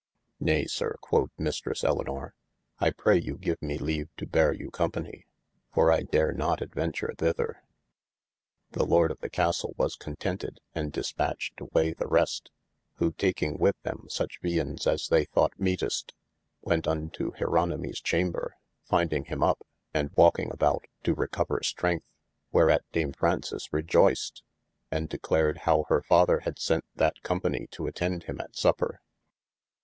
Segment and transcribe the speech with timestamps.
[0.41, 2.33] Naye syr quod Mistresse Elinor,
[2.79, 5.27] I pray you give me leave to beare you company,
[5.71, 7.61] for I dare not adventure thither.
[8.71, 12.49] The Lorde of the Castle was contented & dispatched awaye the rest:
[12.95, 16.15] who taking with them such viandes as they thought meetest,
[16.63, 18.55] went unto Jeronimies chamber,
[18.89, 22.07] fynding him up, and walking about to recover strength:
[22.51, 24.41] whereat Dame Fraunces rejoysed,
[24.89, 28.99] and declared how her Father had sente that company to attend him at supper.